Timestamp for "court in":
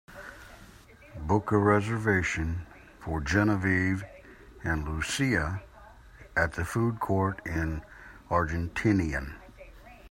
6.99-7.83